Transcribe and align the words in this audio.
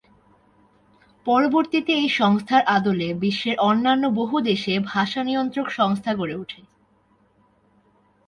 পরবর্তীতে 1.25 1.91
এই 1.93 2.09
সংস্থার 2.11 2.63
আদলে 2.67 3.07
বিশ্বের 3.13 3.57
অন্যান্য 3.61 4.03
বহু 4.11 4.35
দেশে 4.41 4.73
ভাষা 4.85 5.21
নিয়ন্ত্রক 5.23 5.67
সংস্থা 5.69 6.11
গড়ে 6.15 6.35
ওঠে। 6.35 6.61